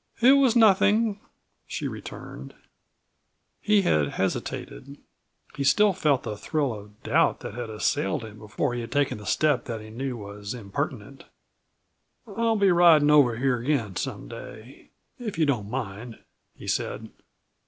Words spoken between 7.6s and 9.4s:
assailed him before he had taken the